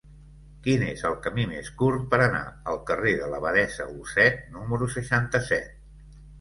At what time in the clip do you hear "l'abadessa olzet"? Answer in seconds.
3.35-4.43